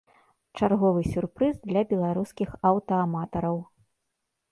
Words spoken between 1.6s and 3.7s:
для беларускіх аўтааматараў.